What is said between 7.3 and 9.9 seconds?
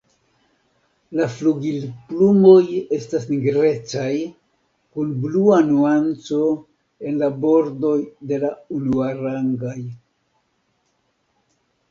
bordoj de la unuarangaj.